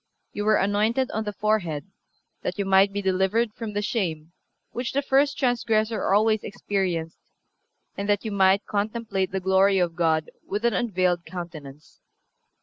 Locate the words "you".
0.33-0.45, 2.57-2.65, 8.25-8.31